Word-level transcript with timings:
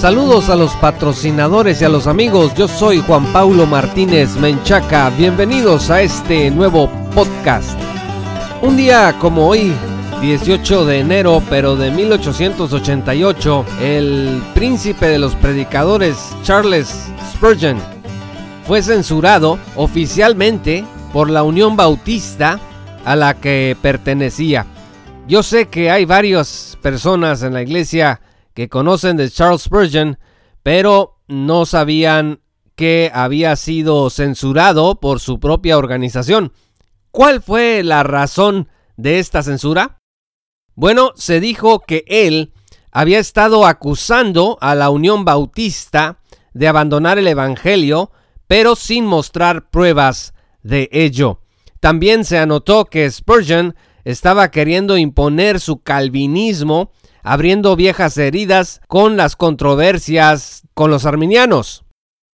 Saludos 0.00 0.48
a 0.48 0.56
los 0.56 0.74
patrocinadores 0.76 1.82
y 1.82 1.84
a 1.84 1.90
los 1.90 2.06
amigos. 2.06 2.54
Yo 2.54 2.68
soy 2.68 3.00
Juan 3.00 3.30
Paulo 3.34 3.66
Martínez 3.66 4.34
Menchaca. 4.36 5.10
Bienvenidos 5.10 5.90
a 5.90 6.00
este 6.00 6.50
nuevo 6.50 6.88
podcast. 7.14 7.78
Un 8.62 8.78
día 8.78 9.14
como 9.20 9.46
hoy, 9.46 9.74
18 10.22 10.86
de 10.86 11.00
enero, 11.00 11.42
pero 11.50 11.76
de 11.76 11.90
1888, 11.90 13.66
el 13.82 14.42
príncipe 14.54 15.06
de 15.06 15.18
los 15.18 15.34
predicadores, 15.34 16.34
Charles 16.44 16.88
Spurgeon, 17.34 17.76
fue 18.66 18.80
censurado 18.80 19.58
oficialmente 19.76 20.82
por 21.12 21.28
la 21.28 21.42
Unión 21.42 21.76
Bautista 21.76 22.58
a 23.04 23.16
la 23.16 23.34
que 23.34 23.76
pertenecía. 23.82 24.64
Yo 25.28 25.42
sé 25.42 25.68
que 25.68 25.90
hay 25.90 26.06
varias 26.06 26.78
personas 26.80 27.42
en 27.42 27.52
la 27.52 27.60
iglesia 27.60 28.18
que 28.54 28.68
conocen 28.68 29.16
de 29.16 29.30
Charles 29.30 29.62
Spurgeon, 29.62 30.18
pero 30.62 31.20
no 31.28 31.66
sabían 31.66 32.40
que 32.74 33.10
había 33.12 33.56
sido 33.56 34.08
censurado 34.10 35.00
por 35.00 35.20
su 35.20 35.38
propia 35.38 35.78
organización. 35.78 36.52
¿Cuál 37.10 37.42
fue 37.42 37.82
la 37.82 38.02
razón 38.02 38.68
de 38.96 39.18
esta 39.18 39.42
censura? 39.42 39.98
Bueno, 40.74 41.12
se 41.14 41.40
dijo 41.40 41.80
que 41.80 42.04
él 42.06 42.52
había 42.92 43.18
estado 43.18 43.66
acusando 43.66 44.58
a 44.60 44.74
la 44.74 44.90
Unión 44.90 45.24
Bautista 45.24 46.20
de 46.54 46.68
abandonar 46.68 47.18
el 47.18 47.28
Evangelio, 47.28 48.10
pero 48.46 48.74
sin 48.74 49.04
mostrar 49.04 49.70
pruebas 49.70 50.34
de 50.62 50.88
ello. 50.92 51.40
También 51.80 52.24
se 52.24 52.38
anotó 52.38 52.84
que 52.86 53.10
Spurgeon 53.10 53.74
estaba 54.04 54.50
queriendo 54.50 54.96
imponer 54.96 55.60
su 55.60 55.82
calvinismo, 55.82 56.92
abriendo 57.22 57.76
viejas 57.76 58.16
heridas 58.18 58.80
con 58.88 59.16
las 59.16 59.36
controversias 59.36 60.62
con 60.74 60.90
los 60.90 61.06
arminianos. 61.06 61.84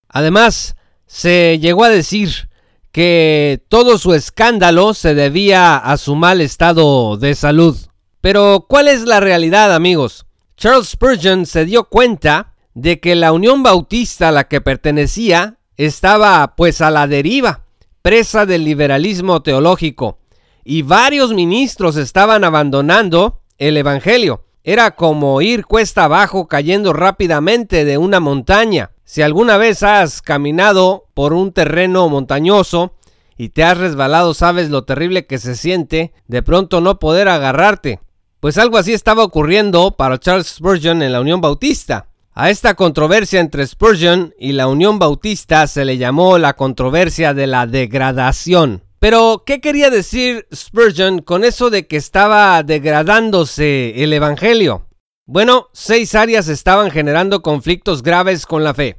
Además, 0.09 0.77
se 1.06 1.59
llegó 1.61 1.84
a 1.84 1.89
decir 1.89 2.48
que 2.93 3.62
todo 3.69 3.98
su 3.98 4.15
escándalo 4.15 4.95
se 4.95 5.15
debía 5.15 5.77
a 5.77 5.97
su 5.97 6.15
mal 6.15 6.41
estado 6.41 7.17
de 7.17 7.34
salud. 7.34 7.77
Pero, 8.20 8.67
¿cuál 8.69 8.89
es 8.89 9.03
la 9.03 9.20
realidad, 9.20 9.75
amigos? 9.75 10.27
Charles 10.56 10.89
Spurgeon 10.89 11.45
se 11.45 11.65
dio 11.65 11.84
cuenta 11.84 12.55
de 12.75 12.98
que 13.00 13.15
la 13.15 13.33
Unión 13.33 13.62
Bautista 13.62 14.28
a 14.28 14.33
la 14.33 14.48
que 14.48 14.61
pertenecía 14.61 15.59
estaba 15.77 16.55
pues 16.56 16.81
a 16.81 16.91
la 16.91 17.06
deriva, 17.06 17.67
presa 18.00 18.47
del 18.47 18.65
liberalismo 18.65 19.43
teológico 19.43 20.19
y 20.65 20.83
varios 20.83 21.33
ministros 21.33 21.97
estaban 21.97 22.43
abandonando 22.43 23.43
el 23.59 23.77
Evangelio. 23.77 24.46
Era 24.69 24.97
como 24.97 25.41
ir 25.42 25.64
cuesta 25.64 26.03
abajo 26.03 26.48
cayendo 26.48 26.92
rápidamente 26.92 27.84
de 27.84 27.98
una 27.98 28.19
montaña. 28.19 28.91
Si 29.05 29.22
alguna 29.22 29.59
vez 29.59 29.84
has 29.84 30.22
caminado 30.22 31.05
por 31.14 31.34
un 31.34 31.53
terreno 31.53 32.09
montañoso 32.09 32.92
y 33.39 33.50
te 33.50 33.62
has 33.62 33.78
resbalado, 33.78 34.34
sabes 34.34 34.69
lo 34.69 34.83
terrible 34.83 35.25
que 35.28 35.39
se 35.39 35.55
siente 35.55 36.12
de 36.27 36.42
pronto 36.42 36.81
no 36.81 36.98
poder 36.98 37.28
agarrarte. 37.28 38.00
Pues 38.41 38.59
algo 38.59 38.76
así 38.76 38.93
estaba 38.93 39.22
ocurriendo 39.22 39.93
para 39.93 40.19
Charles 40.19 40.49
Spurgeon 40.49 41.00
en 41.00 41.12
la 41.12 41.21
Unión 41.21 41.41
Bautista. 41.41 42.09
A 42.34 42.50
esta 42.50 42.75
controversia 42.75 43.38
entre 43.38 43.65
Spurgeon 43.65 44.34
y 44.37 44.50
la 44.50 44.66
Unión 44.66 44.99
Bautista 44.99 45.65
se 45.69 45.84
le 45.84 45.97
llamó 45.97 46.38
la 46.38 46.55
controversia 46.55 47.34
de 47.34 47.47
la 47.47 47.69
degradación. 47.69 48.82
Pero, 49.06 49.44
¿qué 49.47 49.61
quería 49.61 49.89
decir 49.89 50.49
Spurgeon 50.53 51.21
con 51.21 51.44
eso 51.44 51.71
de 51.71 51.87
que 51.87 51.97
estaba 51.97 52.65
degradándose 52.65 54.03
el 54.03 54.12
Evangelio? 54.12 54.89
Bueno, 55.27 55.69
seis 55.72 56.17
áreas 56.17 56.49
estaban 56.49 56.91
generando 56.91 57.41
conflictos 57.41 58.03
graves 58.03 58.47
con 58.47 58.65
la 58.65 58.75
fe. 58.75 58.97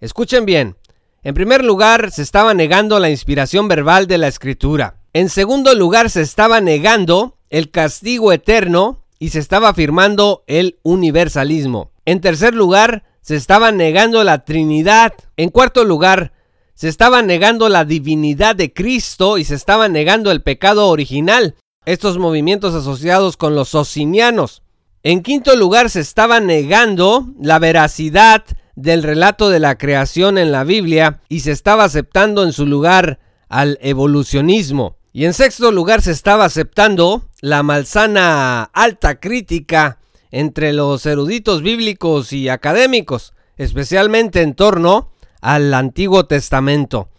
Escuchen 0.00 0.44
bien. 0.44 0.76
En 1.22 1.36
primer 1.36 1.64
lugar, 1.64 2.10
se 2.10 2.22
estaba 2.22 2.52
negando 2.52 2.98
la 2.98 3.10
inspiración 3.10 3.68
verbal 3.68 4.08
de 4.08 4.18
la 4.18 4.26
Escritura. 4.26 4.96
En 5.12 5.28
segundo 5.28 5.72
lugar, 5.76 6.10
se 6.10 6.22
estaba 6.22 6.60
negando 6.60 7.38
el 7.48 7.70
castigo 7.70 8.32
eterno 8.32 9.04
y 9.20 9.28
se 9.28 9.38
estaba 9.38 9.68
afirmando 9.68 10.42
el 10.48 10.80
universalismo. 10.82 11.92
En 12.06 12.20
tercer 12.20 12.56
lugar, 12.56 13.04
se 13.20 13.36
estaba 13.36 13.70
negando 13.70 14.24
la 14.24 14.44
Trinidad. 14.44 15.14
En 15.36 15.50
cuarto 15.50 15.84
lugar, 15.84 16.32
se 16.74 16.88
estaba 16.88 17.22
negando 17.22 17.68
la 17.68 17.84
divinidad 17.84 18.56
de 18.56 18.72
Cristo 18.72 19.38
y 19.38 19.44
se 19.44 19.54
estaba 19.54 19.88
negando 19.88 20.30
el 20.30 20.42
pecado 20.42 20.88
original, 20.88 21.54
estos 21.86 22.18
movimientos 22.18 22.74
asociados 22.74 23.36
con 23.36 23.54
los 23.54 23.68
socinianos. 23.68 24.62
En 25.02 25.22
quinto 25.22 25.54
lugar, 25.54 25.90
se 25.90 26.00
estaba 26.00 26.40
negando 26.40 27.26
la 27.40 27.58
veracidad 27.58 28.44
del 28.74 29.02
relato 29.02 29.50
de 29.50 29.60
la 29.60 29.78
creación 29.78 30.36
en 30.38 30.50
la 30.50 30.64
Biblia 30.64 31.20
y 31.28 31.40
se 31.40 31.52
estaba 31.52 31.84
aceptando 31.84 32.42
en 32.42 32.52
su 32.52 32.66
lugar 32.66 33.20
al 33.48 33.78
evolucionismo. 33.82 34.96
Y 35.12 35.26
en 35.26 35.34
sexto 35.34 35.70
lugar 35.70 36.02
se 36.02 36.10
estaba 36.10 36.44
aceptando 36.44 37.28
la 37.40 37.62
malsana 37.62 38.64
alta 38.72 39.20
crítica 39.20 40.00
entre 40.32 40.72
los 40.72 41.06
eruditos 41.06 41.62
bíblicos 41.62 42.32
y 42.32 42.48
académicos, 42.48 43.32
especialmente 43.56 44.42
en 44.42 44.54
torno 44.54 45.12
al 45.44 45.74
Antiguo 45.74 46.24
Testamento. 46.24 47.10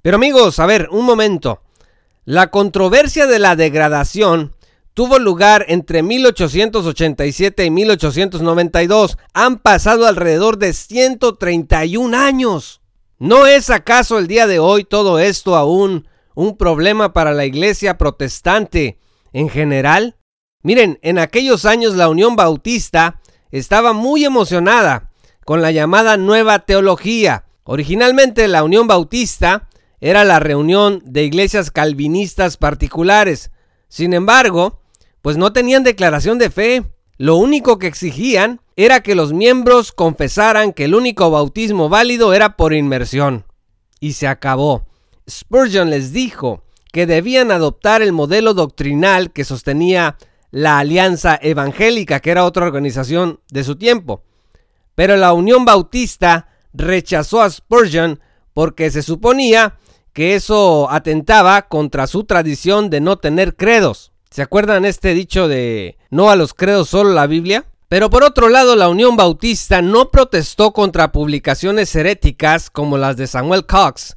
Pero 0.00 0.16
amigos, 0.16 0.58
a 0.58 0.66
ver, 0.66 0.88
un 0.90 1.04
momento. 1.04 1.60
La 2.24 2.50
controversia 2.50 3.26
de 3.26 3.38
la 3.38 3.54
degradación 3.54 4.54
tuvo 4.94 5.18
lugar 5.18 5.66
entre 5.68 6.02
1887 6.02 7.66
y 7.66 7.70
1892. 7.70 9.18
Han 9.34 9.58
pasado 9.58 10.06
alrededor 10.06 10.56
de 10.56 10.72
131 10.72 12.16
años. 12.16 12.80
¿No 13.18 13.46
es 13.46 13.68
acaso 13.68 14.18
el 14.18 14.26
día 14.26 14.46
de 14.46 14.58
hoy 14.58 14.84
todo 14.84 15.18
esto 15.18 15.54
aún 15.54 16.08
un 16.34 16.56
problema 16.56 17.12
para 17.12 17.32
la 17.32 17.44
iglesia 17.44 17.98
protestante 17.98 18.98
en 19.34 19.50
general? 19.50 20.16
Miren, 20.62 20.98
en 21.02 21.18
aquellos 21.18 21.66
años 21.66 21.94
la 21.94 22.08
Unión 22.08 22.36
Bautista 22.36 23.20
estaba 23.50 23.92
muy 23.92 24.24
emocionada 24.24 25.10
con 25.44 25.60
la 25.60 25.72
llamada 25.72 26.16
nueva 26.16 26.60
teología, 26.60 27.44
Originalmente 27.64 28.48
la 28.48 28.64
Unión 28.64 28.86
Bautista 28.86 29.68
era 30.00 30.24
la 30.24 30.40
reunión 30.40 31.02
de 31.04 31.24
iglesias 31.24 31.70
calvinistas 31.70 32.56
particulares. 32.56 33.50
Sin 33.88 34.14
embargo, 34.14 34.80
pues 35.22 35.36
no 35.36 35.52
tenían 35.52 35.84
declaración 35.84 36.38
de 36.38 36.50
fe. 36.50 36.84
Lo 37.18 37.36
único 37.36 37.78
que 37.78 37.86
exigían 37.86 38.60
era 38.76 39.02
que 39.02 39.14
los 39.14 39.34
miembros 39.34 39.92
confesaran 39.92 40.72
que 40.72 40.86
el 40.86 40.94
único 40.94 41.30
bautismo 41.30 41.90
válido 41.90 42.32
era 42.32 42.56
por 42.56 42.72
inmersión. 42.72 43.44
Y 44.00 44.14
se 44.14 44.26
acabó. 44.26 44.86
Spurgeon 45.28 45.90
les 45.90 46.12
dijo 46.12 46.64
que 46.92 47.06
debían 47.06 47.50
adoptar 47.50 48.00
el 48.00 48.12
modelo 48.12 48.54
doctrinal 48.54 49.32
que 49.32 49.44
sostenía 49.44 50.16
la 50.50 50.78
Alianza 50.78 51.38
Evangélica, 51.40 52.20
que 52.20 52.30
era 52.30 52.44
otra 52.44 52.64
organización 52.66 53.40
de 53.50 53.64
su 53.64 53.76
tiempo. 53.76 54.24
Pero 54.94 55.16
la 55.16 55.32
Unión 55.32 55.64
Bautista 55.64 56.48
rechazó 56.72 57.42
a 57.42 57.50
Spurgeon 57.50 58.20
porque 58.52 58.90
se 58.90 59.02
suponía 59.02 59.76
que 60.12 60.34
eso 60.34 60.90
atentaba 60.90 61.62
contra 61.62 62.06
su 62.06 62.24
tradición 62.24 62.90
de 62.90 63.00
no 63.00 63.18
tener 63.18 63.56
credos. 63.56 64.12
¿Se 64.30 64.42
acuerdan 64.42 64.84
este 64.84 65.14
dicho 65.14 65.48
de 65.48 65.98
no 66.10 66.30
a 66.30 66.36
los 66.36 66.54
credos 66.54 66.88
solo 66.88 67.12
la 67.12 67.26
Biblia? 67.26 67.64
Pero 67.88 68.08
por 68.08 68.22
otro 68.22 68.48
lado, 68.48 68.76
la 68.76 68.88
Unión 68.88 69.16
Bautista 69.16 69.82
no 69.82 70.12
protestó 70.12 70.72
contra 70.72 71.10
publicaciones 71.10 71.94
heréticas 71.96 72.70
como 72.70 72.98
las 72.98 73.16
de 73.16 73.26
Samuel 73.26 73.66
Cox, 73.66 74.16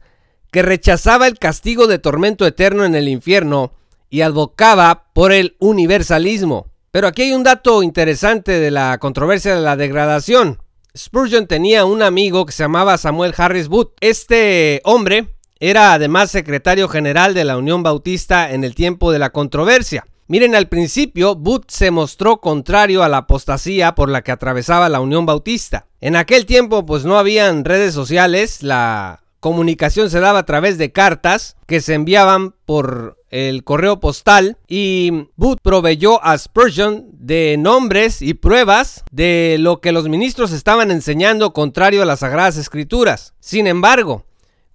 que 0.51 0.61
rechazaba 0.61 1.25
el 1.25 1.39
castigo 1.39 1.87
de 1.87 1.97
tormento 1.97 2.45
eterno 2.45 2.85
en 2.85 2.93
el 2.93 3.07
infierno 3.07 3.71
y 4.11 4.21
advocaba 4.21 5.05
por 5.13 5.31
el 5.31 5.55
universalismo. 5.57 6.67
Pero 6.91 7.07
aquí 7.07 7.23
hay 7.23 7.33
un 7.33 7.41
dato 7.41 7.81
interesante 7.81 8.59
de 8.59 8.69
la 8.69 8.99
controversia 8.99 9.55
de 9.55 9.61
la 9.61 9.75
degradación. 9.75 10.59
Spurgeon 10.95 11.47
tenía 11.47 11.85
un 11.85 12.03
amigo 12.03 12.45
que 12.45 12.51
se 12.51 12.63
llamaba 12.63 12.99
Samuel 12.99 13.33
Harris 13.35 13.67
Booth. 13.67 13.93
Este 13.99 14.79
hombre 14.83 15.33
era 15.59 15.93
además 15.93 16.29
secretario 16.29 16.87
general 16.87 17.33
de 17.33 17.45
la 17.45 17.57
Unión 17.57 17.81
Bautista 17.81 18.51
en 18.51 18.63
el 18.63 18.75
tiempo 18.75 19.11
de 19.11 19.17
la 19.17 19.31
controversia. 19.31 20.05
Miren, 20.27 20.53
al 20.53 20.67
principio 20.67 21.33
Booth 21.33 21.65
se 21.69 21.89
mostró 21.89 22.41
contrario 22.41 23.01
a 23.01 23.09
la 23.09 23.17
apostasía 23.17 23.95
por 23.95 24.07
la 24.07 24.21
que 24.21 24.31
atravesaba 24.31 24.87
la 24.87 24.99
Unión 24.99 25.25
Bautista. 25.25 25.87
En 25.99 26.15
aquel 26.15 26.45
tiempo 26.45 26.85
pues 26.85 27.05
no 27.05 27.17
habían 27.17 27.65
redes 27.65 27.95
sociales, 27.95 28.61
la 28.61 29.23
comunicación 29.39 30.11
se 30.11 30.19
daba 30.19 30.39
a 30.39 30.45
través 30.45 30.77
de 30.77 30.91
cartas 30.91 31.57
que 31.65 31.81
se 31.81 31.95
enviaban 31.95 32.53
por 32.65 33.17
el 33.33 33.63
correo 33.63 33.99
postal 33.99 34.57
y 34.67 35.27
Booth 35.37 35.57
proveyó 35.63 36.23
a 36.23 36.37
Spurgeon 36.37 37.07
de 37.13 37.55
nombres 37.57 38.21
y 38.21 38.35
pruebas 38.35 39.03
de 39.11 39.57
lo 39.59 39.81
que 39.81 39.91
los 39.91 40.07
ministros 40.07 40.51
estaban 40.51 40.91
enseñando 40.91 41.51
contrario 41.51 42.03
a 42.03 42.05
las 42.05 42.19
sagradas 42.19 42.57
escrituras. 42.57 43.33
Sin 43.39 43.65
embargo, 43.65 44.23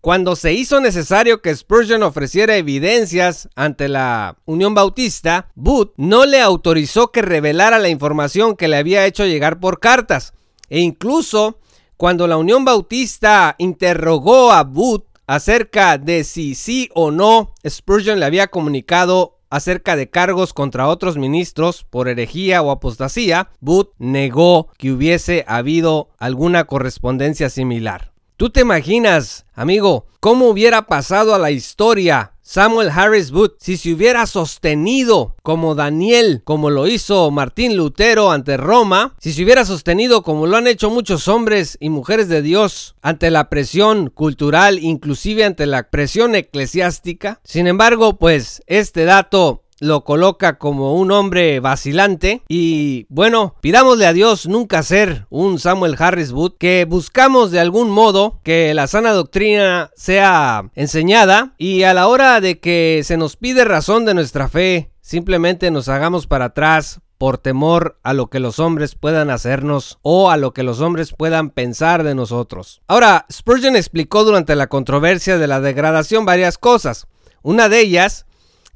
cuando 0.00 0.34
se 0.34 0.55
hizo 0.55 0.81
necesario 0.81 1.40
que 1.40 1.55
Spurgeon 1.55 2.02
ofreciera 2.02 2.56
evidencias 2.56 3.49
ante 3.55 3.87
la 3.87 4.38
Unión 4.44 4.75
Bautista, 4.75 5.52
Booth 5.54 5.93
no 5.96 6.26
le 6.26 6.40
autorizó 6.40 7.12
que 7.12 7.22
revelara 7.22 7.78
la 7.78 7.90
información 7.90 8.56
que 8.56 8.66
le 8.66 8.76
había 8.76 9.06
hecho 9.06 9.25
llegar 9.25 9.61
por 9.61 9.78
cartas. 9.78 10.32
E 10.69 10.81
incluso 10.81 11.61
cuando 11.96 12.26
la 12.26 12.37
Unión 12.37 12.64
Bautista 12.64 13.56
interrogó 13.58 14.52
a 14.52 14.62
Booth 14.62 15.07
acerca 15.28 15.98
de 15.98 16.25
si 16.25 16.56
sí 16.56 16.88
o 16.94 17.12
no 17.12 17.54
Spurgeon 17.64 18.19
le 18.19 18.26
había 18.26 18.48
comunicado 18.48 19.38
acerca 19.50 19.94
de 19.94 20.10
cargos 20.10 20.52
contra 20.52 20.88
otros 20.88 21.16
ministros 21.16 21.84
por 21.84 22.08
herejía 22.08 22.62
o 22.62 22.70
apostasía, 22.70 23.50
Booth 23.60 23.92
negó 23.98 24.69
que 24.78 24.90
hubiese 24.90 25.44
habido 25.46 26.08
alguna 26.19 26.64
correspondencia 26.64 27.50
similar. 27.50 28.12
¿Tú 28.38 28.50
te 28.50 28.61
imaginas, 28.61 29.46
amigo, 29.52 30.06
cómo 30.20 30.46
hubiera 30.46 30.87
pasado 30.87 31.35
a 31.35 31.40
la 31.40 31.50
historia 31.50 32.35
Samuel 32.40 32.88
Harris 32.88 33.32
Booth 33.32 33.56
si 33.58 33.76
se 33.76 33.93
hubiera 33.93 34.29
sostenido 34.29 35.35
como 35.43 35.75
Daniel, 35.75 36.43
como 36.44 36.70
lo 36.70 36.87
hizo 36.87 37.32
Martín 37.32 37.76
Lutero 37.76 38.31
ante 38.31 38.56
Roma, 38.56 39.17
si 39.19 39.32
se 39.32 39.43
hubiera 39.43 39.64
sostenido 39.64 40.23
como 40.23 40.46
lo 40.46 40.56
han 40.56 40.69
hecho 40.69 40.88
muchos 40.88 41.26
hombres 41.26 41.79
y 41.81 41.88
mujeres 41.88 42.29
de 42.29 42.40
Dios 42.40 42.94
ante 43.02 43.32
la 43.32 43.49
presión 43.49 44.08
cultural, 44.08 44.79
inclusive 44.79 45.43
ante 45.43 45.67
la 45.67 45.90
presión 45.90 46.37
eclesiástica? 46.37 47.40
Sin 47.43 47.67
embargo, 47.67 48.19
pues 48.19 48.62
este 48.69 49.05
dato 49.05 49.64
lo 49.80 50.04
coloca 50.04 50.58
como 50.58 50.94
un 50.94 51.10
hombre 51.12 51.60
vacilante 51.60 52.42
y 52.48 53.06
bueno, 53.08 53.54
pidámosle 53.60 54.06
a 54.06 54.12
Dios 54.12 54.46
nunca 54.46 54.82
ser 54.82 55.26
un 55.30 55.58
Samuel 55.58 55.96
Harris 55.98 56.32
Wood, 56.32 56.54
que 56.58 56.86
buscamos 56.88 57.50
de 57.50 57.60
algún 57.60 57.90
modo 57.90 58.40
que 58.42 58.75
la 58.75 58.86
sana 58.86 59.12
doctrina 59.12 59.90
sea 59.96 60.70
enseñada 60.75 61.54
y 61.58 61.82
a 61.82 61.94
la 61.94 62.08
hora 62.08 62.40
de 62.40 62.60
que 62.60 63.02
se 63.04 63.16
nos 63.16 63.36
pide 63.36 63.64
razón 63.64 64.04
de 64.04 64.14
nuestra 64.14 64.48
fe, 64.48 64.90
simplemente 65.00 65.70
nos 65.70 65.88
hagamos 65.88 66.26
para 66.26 66.46
atrás 66.46 67.00
por 67.19 67.36
temor 67.36 67.98
a 68.04 68.14
lo 68.14 68.28
que 68.28 68.38
los 68.38 68.60
hombres 68.60 68.94
puedan 68.94 69.30
hacernos 69.30 69.98
o 70.02 70.30
a 70.30 70.36
lo 70.36 70.54
que 70.54 70.62
los 70.62 70.80
hombres 70.80 71.12
puedan 71.12 71.50
pensar 71.50 72.04
de 72.04 72.14
nosotros. 72.14 72.80
Ahora, 72.86 73.26
Spurgeon 73.30 73.75
explicó 73.75 74.25
durante 74.25 74.54
la 74.54 74.69
controversia 74.69 75.36
de 75.36 75.48
la 75.48 75.60
degradación 75.60 76.25
varias 76.25 76.58
cosas. 76.58 77.08
Una 77.42 77.69
de 77.69 77.80
ellas 77.80 78.26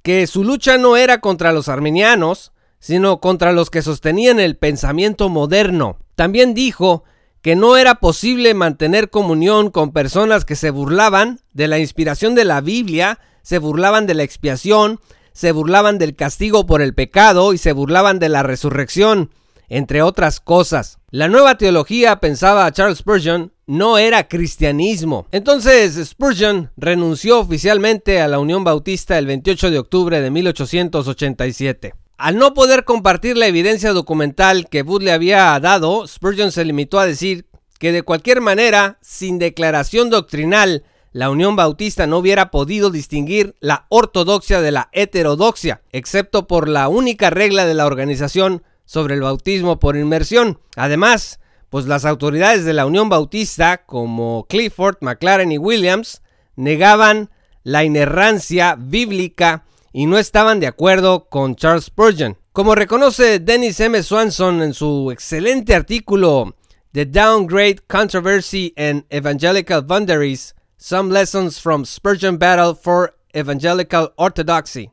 que 0.03 0.27
su 0.27 0.45
lucha 0.45 0.79
no 0.79 0.97
era 0.97 1.21
contra 1.21 1.53
los 1.53 1.69
arminianos, 1.69 2.53
sino 2.79 3.21
contra 3.21 3.53
los 3.53 3.71
que 3.71 3.83
sostenían 3.83 4.41
el 4.41 4.57
pensamiento 4.57 5.29
moderno. 5.29 5.99
También 6.17 6.55
dijo 6.55 7.05
que 7.41 7.57
no 7.57 7.77
era 7.77 7.97
posible 7.97 8.55
mantener 8.55 9.11
comunión 9.11 9.71
con 9.71 9.93
personas 9.93 10.45
que 10.45 10.57
se 10.57 10.71
burlaban 10.71 11.41
de 11.53 11.69
la 11.69 11.79
inspiración 11.79 12.35
de 12.35 12.45
la 12.45 12.61
Biblia, 12.61 13.19
se 13.43 13.59
burlaban 13.59 14.07
de 14.07 14.15
la 14.15 14.23
expiación, 14.23 15.01
se 15.33 15.53
burlaban 15.53 15.99
del 15.99 16.15
castigo 16.15 16.67
por 16.67 16.83
el 16.83 16.95
pecado 16.95 17.53
y 17.53 17.59
se 17.59 17.73
burlaban 17.73 18.19
de 18.19 18.29
la 18.29 18.43
resurrección, 18.43 19.31
entre 19.73 20.03
otras 20.03 20.39
cosas. 20.39 20.99
La 21.11 21.29
nueva 21.29 21.57
teología, 21.57 22.21
pensaba 22.21 22.71
Charles 22.73 22.99
Spurgeon, 22.99 23.53
no 23.67 23.97
era 23.97 24.29
cristianismo. 24.29 25.27
Entonces 25.33 25.95
Spurgeon 26.09 26.71
renunció 26.77 27.41
oficialmente 27.41 28.21
a 28.21 28.29
la 28.29 28.39
Unión 28.39 28.65
Bautista 28.65 29.17
el 29.17 29.27
28 29.27 29.71
de 29.71 29.79
octubre 29.79 30.21
de 30.21 30.31
1887. 30.31 31.95
Al 32.19 32.37
no 32.37 32.53
poder 32.53 32.85
compartir 32.85 33.39
la 33.39 33.47
evidencia 33.47 33.95
documental 33.95 34.69
que 34.69 34.83
Booth 34.83 35.03
le 35.03 35.13
había 35.13 35.59
dado, 35.59 36.07
Spurgeon 36.07 36.53
se 36.53 36.67
limitó 36.67 36.99
a 37.01 37.07
decir 37.07 37.47
que 37.79 37.93
de 37.93 38.03
cualquier 38.03 38.43
manera, 38.43 38.99
sin 39.01 39.39
declaración 39.39 40.11
doctrinal, 40.11 40.85
la 41.13 41.31
Unión 41.31 41.57
Bautista 41.57 42.07
no 42.07 42.19
hubiera 42.19 42.51
podido 42.51 42.91
distinguir 42.91 43.55
la 43.61 43.87
ortodoxia 43.89 44.61
de 44.61 44.71
la 44.71 44.91
heterodoxia, 44.93 45.81
excepto 45.93 46.47
por 46.47 46.69
la 46.69 46.89
única 46.89 47.31
regla 47.31 47.65
de 47.65 47.75
la 47.75 47.87
organización 47.87 48.63
sobre 48.93 49.15
el 49.15 49.23
bautismo 49.23 49.81
por 49.81 49.97
inmersión. 49.97 50.59
Además, 50.77 51.41
pues 51.71 51.87
las 51.87 52.05
autoridades 52.05 52.67
de 52.67 52.75
la 52.75 52.85
Unión 52.85 53.09
Bautista, 53.09 53.87
como 53.87 54.45
Clifford, 54.51 54.99
McLaren 55.01 55.51
y 55.51 55.57
Williams, 55.57 56.21
negaban 56.57 57.31
la 57.63 57.85
inerrancia 57.85 58.77
bíblica 58.79 59.65
y 59.95 60.05
no 60.05 60.19
estaban 60.19 60.61
de 60.61 60.67
acuerdo 60.67 61.31
con 61.31 61.57
Charles 61.57 61.87
Spurgeon. 61.87 62.37
Como 62.53 62.75
reconoce 62.75 63.39
Dennis 63.39 63.81
M. 63.81 64.03
Swanson 64.03 64.61
en 64.61 64.75
su 64.75 65.11
excelente 65.11 65.75
artículo 65.75 66.55
The 66.93 67.07
Downgrade 67.07 67.79
Controversy 67.89 68.75
and 68.77 69.07
Evangelical 69.09 69.81
Boundaries, 69.81 70.55
Some 70.77 71.11
Lessons 71.11 71.59
from 71.59 71.87
Spurgeon 71.87 72.37
Battle 72.37 72.75
for 72.75 73.15
Evangelical 73.35 74.13
Orthodoxy. 74.19 74.91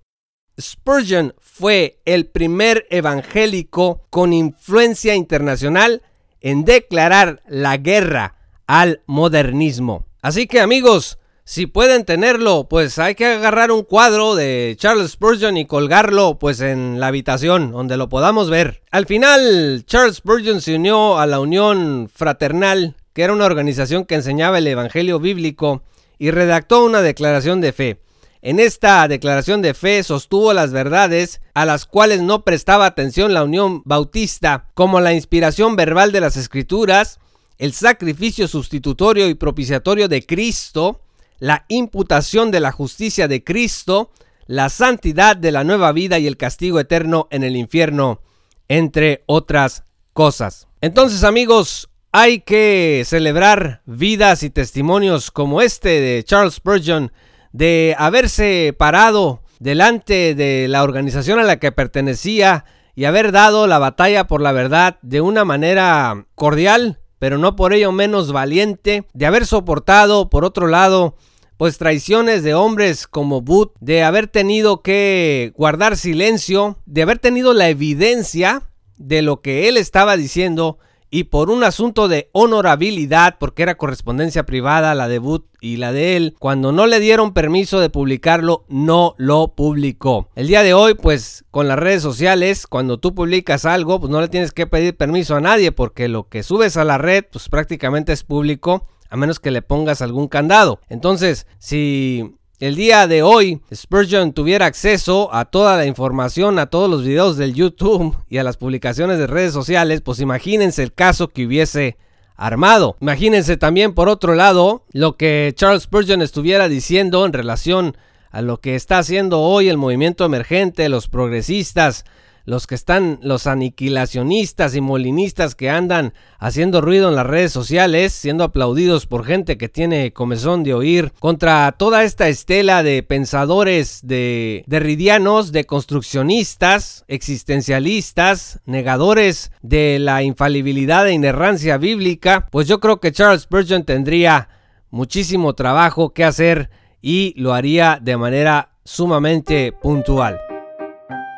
Spurgeon 0.59 1.33
fue 1.39 1.99
el 2.05 2.25
primer 2.27 2.85
evangélico 2.89 4.05
con 4.09 4.33
influencia 4.33 5.15
internacional 5.15 6.01
en 6.41 6.65
declarar 6.65 7.41
la 7.47 7.77
guerra 7.77 8.35
al 8.67 9.01
modernismo. 9.05 10.05
Así 10.21 10.47
que 10.47 10.59
amigos, 10.59 11.19
si 11.43 11.65
pueden 11.65 12.05
tenerlo, 12.05 12.67
pues 12.69 12.99
hay 12.99 13.15
que 13.15 13.25
agarrar 13.25 13.71
un 13.71 13.81
cuadro 13.81 14.35
de 14.35 14.75
Charles 14.77 15.11
Spurgeon 15.11 15.57
y 15.57 15.65
colgarlo 15.65 16.37
pues 16.37 16.61
en 16.61 16.99
la 16.99 17.07
habitación 17.07 17.71
donde 17.71 17.97
lo 17.97 18.07
podamos 18.07 18.51
ver. 18.51 18.83
Al 18.91 19.07
final, 19.07 19.83
Charles 19.87 20.17
Spurgeon 20.17 20.61
se 20.61 20.75
unió 20.75 21.17
a 21.17 21.25
la 21.25 21.39
Unión 21.39 22.07
Fraternal, 22.13 22.95
que 23.13 23.23
era 23.23 23.33
una 23.33 23.45
organización 23.45 24.05
que 24.05 24.13
enseñaba 24.13 24.59
el 24.59 24.67
Evangelio 24.67 25.19
bíblico, 25.19 25.81
y 26.19 26.29
redactó 26.29 26.83
una 26.83 27.01
declaración 27.01 27.61
de 27.61 27.73
fe. 27.73 27.99
En 28.41 28.59
esta 28.61 29.05
declaración 29.09 29.61
de 29.61 29.73
fe 29.73 30.01
sostuvo 30.01 30.53
las 30.53 30.71
verdades 30.71 31.41
a 31.53 31.65
las 31.65 31.85
cuales 31.85 32.21
no 32.21 32.45
prestaba 32.45 32.85
atención 32.85 33.33
la 33.33 33.43
Unión 33.43 33.81
Bautista, 33.83 34.69
como 34.75 35.01
la 35.01 35.13
inspiración 35.13 35.75
verbal 35.75 36.13
de 36.13 36.21
las 36.21 36.37
Escrituras, 36.37 37.19
el 37.57 37.73
sacrificio 37.73 38.47
sustitutorio 38.47 39.27
y 39.27 39.33
propiciatorio 39.33 40.07
de 40.07 40.25
Cristo, 40.25 41.01
la 41.39 41.65
imputación 41.67 42.49
de 42.49 42.61
la 42.61 42.71
justicia 42.71 43.27
de 43.27 43.43
Cristo, 43.43 44.11
la 44.47 44.69
santidad 44.69 45.35
de 45.35 45.51
la 45.51 45.65
nueva 45.65 45.91
vida 45.91 46.17
y 46.17 46.25
el 46.25 46.37
castigo 46.37 46.79
eterno 46.79 47.27
en 47.31 47.43
el 47.43 47.57
infierno, 47.57 48.21
entre 48.69 49.21
otras 49.25 49.83
cosas. 50.13 50.67
Entonces 50.79 51.25
amigos, 51.25 51.89
hay 52.13 52.39
que 52.39 53.03
celebrar 53.05 53.81
vidas 53.85 54.43
y 54.43 54.49
testimonios 54.49 55.29
como 55.29 55.61
este 55.61 55.89
de 55.99 56.23
Charles 56.23 56.55
Spurgeon, 56.55 57.11
de 57.51 57.95
haberse 57.97 58.75
parado 58.77 59.41
delante 59.59 60.35
de 60.35 60.67
la 60.67 60.83
organización 60.83 61.39
a 61.39 61.43
la 61.43 61.57
que 61.57 61.71
pertenecía 61.71 62.65
y 62.95 63.05
haber 63.05 63.31
dado 63.31 63.67
la 63.67 63.79
batalla 63.79 64.27
por 64.27 64.41
la 64.41 64.51
verdad 64.51 64.97
de 65.01 65.21
una 65.21 65.45
manera 65.45 66.25
cordial, 66.35 66.99
pero 67.17 67.37
no 67.37 67.55
por 67.55 67.73
ello 67.73 67.91
menos 67.91 68.31
valiente, 68.31 69.05
de 69.13 69.25
haber 69.25 69.45
soportado, 69.45 70.29
por 70.29 70.45
otro 70.45 70.67
lado, 70.67 71.15
pues 71.57 71.77
traiciones 71.77 72.43
de 72.43 72.53
hombres 72.53 73.07
como 73.07 73.41
Booth, 73.41 73.73
de 73.79 74.03
haber 74.03 74.27
tenido 74.27 74.81
que 74.81 75.53
guardar 75.55 75.97
silencio, 75.97 76.77
de 76.85 77.01
haber 77.01 77.19
tenido 77.19 77.53
la 77.53 77.69
evidencia 77.69 78.63
de 78.97 79.21
lo 79.21 79.41
que 79.41 79.67
él 79.67 79.77
estaba 79.77 80.15
diciendo 80.17 80.77
y 81.09 81.25
por 81.25 81.49
un 81.49 81.63
asunto 81.63 82.07
de 82.07 82.29
honorabilidad, 82.31 83.37
porque 83.39 83.63
era 83.63 83.75
correspondencia 83.75 84.45
privada 84.45 84.95
la 84.95 85.07
de 85.07 85.19
Booth 85.19 85.45
y 85.61 85.77
la 85.77 85.91
de 85.91 86.15
él, 86.15 86.35
cuando 86.39 86.71
no 86.71 86.87
le 86.87 86.99
dieron 86.99 87.33
permiso 87.33 87.79
de 87.79 87.89
publicarlo, 87.89 88.65
no 88.69 89.15
lo 89.17 89.55
publicó. 89.55 90.29
El 90.35 90.47
día 90.47 90.63
de 90.63 90.73
hoy, 90.73 90.93
pues 90.93 91.45
con 91.51 91.67
las 91.67 91.79
redes 91.79 92.01
sociales, 92.01 92.67
cuando 92.67 92.99
tú 92.99 93.13
publicas 93.13 93.65
algo, 93.65 93.99
pues 93.99 94.11
no 94.11 94.21
le 94.21 94.29
tienes 94.29 94.51
que 94.51 94.67
pedir 94.67 94.95
permiso 94.95 95.35
a 95.35 95.41
nadie, 95.41 95.71
porque 95.71 96.07
lo 96.07 96.29
que 96.29 96.43
subes 96.43 96.77
a 96.77 96.85
la 96.85 96.97
red, 96.97 97.25
pues 97.31 97.49
prácticamente 97.49 98.13
es 98.13 98.23
público, 98.23 98.87
a 99.09 99.17
menos 99.17 99.39
que 99.39 99.51
le 99.51 99.61
pongas 99.61 100.01
algún 100.01 100.27
candado. 100.27 100.79
Entonces, 100.87 101.47
si 101.57 102.35
el 102.59 102.75
día 102.75 103.07
de 103.07 103.23
hoy 103.23 103.61
Spurgeon 103.73 104.33
tuviera 104.33 104.65
acceso 104.65 105.33
a 105.33 105.45
toda 105.45 105.77
la 105.77 105.85
información, 105.85 106.59
a 106.59 106.65
todos 106.65 106.89
los 106.89 107.03
videos 107.03 107.37
del 107.37 107.53
YouTube 107.53 108.17
y 108.29 108.37
a 108.37 108.43
las 108.43 108.57
publicaciones 108.57 109.17
de 109.17 109.27
redes 109.27 109.53
sociales, 109.53 110.01
pues 110.01 110.19
imagínense 110.19 110.83
el 110.83 110.93
caso 110.93 111.29
que 111.29 111.45
hubiese 111.45 111.97
armado. 112.35 112.97
Imagínense 112.99 113.55
también 113.55 113.93
por 113.93 114.09
otro 114.09 114.35
lado 114.35 114.83
lo 114.91 115.15
que 115.15 115.53
Charles 115.55 115.83
Spurgeon 115.83 116.21
estuviera 116.21 116.67
diciendo 116.67 117.25
en 117.25 117.31
relación 117.31 117.95
a 118.29 118.41
lo 118.41 118.59
que 118.59 118.75
está 118.75 118.99
haciendo 118.99 119.39
hoy 119.39 119.69
el 119.69 119.77
movimiento 119.77 120.25
emergente, 120.25 120.89
los 120.89 121.07
progresistas, 121.07 122.03
los 122.49 122.65
que 122.65 122.73
están, 122.73 123.19
los 123.21 123.45
aniquilacionistas 123.45 124.75
y 124.75 124.81
molinistas 124.81 125.53
que 125.53 125.69
andan 125.69 126.13
haciendo 126.39 126.81
ruido 126.81 127.07
en 127.07 127.15
las 127.15 127.27
redes 127.27 127.51
sociales, 127.51 128.11
siendo 128.11 128.43
aplaudidos 128.43 129.05
por 129.05 129.23
gente 129.23 129.57
que 129.57 129.69
tiene 129.69 130.13
comezón 130.13 130.63
de 130.63 130.73
oír, 130.73 131.13
contra 131.19 131.71
toda 131.73 132.03
esta 132.03 132.27
estela 132.27 132.81
de 132.81 133.03
pensadores 133.03 133.99
de 134.01 134.63
derridianos, 134.65 135.51
de 135.51 135.65
construccionistas, 135.65 137.05
existencialistas, 137.07 138.59
negadores 138.65 139.51
de 139.61 139.99
la 139.99 140.23
infalibilidad 140.23 141.07
e 141.07 141.13
inerrancia 141.13 141.77
bíblica, 141.77 142.47
pues 142.51 142.67
yo 142.67 142.79
creo 142.79 142.99
que 142.99 143.11
Charles 143.11 143.43
Spurgeon 143.43 143.83
tendría 143.83 144.49
muchísimo 144.89 145.53
trabajo 145.53 146.15
que 146.15 146.23
hacer 146.23 146.71
y 146.99 147.35
lo 147.37 147.53
haría 147.53 147.99
de 148.01 148.17
manera 148.17 148.71
sumamente 148.83 149.71
puntual. 149.71 150.48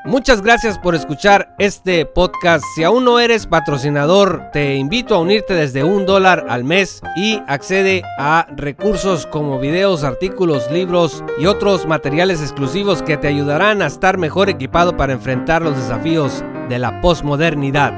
Muchas 0.04 0.42
gracias 0.42 0.80
por 0.80 0.96
escuchar 0.96 1.54
este 1.60 2.08
podcast. 2.08 2.66
Si 2.74 2.84
aún 2.84 3.06
no 3.06 3.20
eres 3.20 3.46
patrocinador, 3.46 4.50
te 4.52 4.74
invito 4.76 5.14
a 5.14 5.20
unirte 5.20 5.54
desde 5.54 5.84
un 5.84 6.08
dólar 6.08 6.48
al 6.50 6.64
mes 6.64 7.04
y 7.16 7.40
accede 7.48 8.02
a 8.18 8.48
recursos 8.56 9.28
como 9.28 9.60
videos, 9.60 10.04
artículos, 10.04 10.72
libros 10.72 11.24
y 11.38 11.46
otros 11.46 11.86
materiales 11.86 12.42
exclusivos 12.42 13.04
que 13.04 13.18
te 13.18 13.28
ayudarán 13.28 13.84
a 13.84 13.86
estar 13.86 14.18
mejor 14.18 14.50
equipado 14.50 14.98
para 14.98 15.14
enfrentar 15.14 15.62
los 15.62 15.78
desafíos 15.78 16.44
de 16.68 16.80
la 16.80 17.00
posmodernidad. 17.00 17.94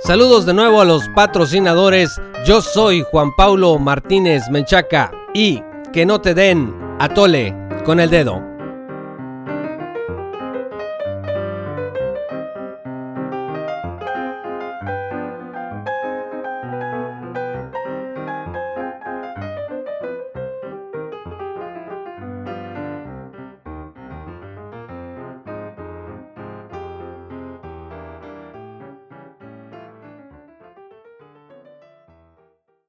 Saludos 0.00 0.44
de 0.44 0.52
nuevo 0.52 0.80
a 0.80 0.84
los 0.84 1.08
patrocinadores. 1.10 2.20
Yo 2.44 2.60
soy 2.60 3.02
Juan 3.10 3.34
Paulo 3.36 3.78
Martínez 3.78 4.42
Menchaca 4.50 5.10
y 5.32 5.62
que 5.92 6.04
no 6.04 6.20
te 6.20 6.34
den 6.34 6.74
atole 6.98 7.56
con 7.84 8.00
el 8.00 8.10
dedo. 8.10 8.53